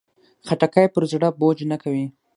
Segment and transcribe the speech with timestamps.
[0.47, 2.05] خټکی پر زړه بوج نه کوي.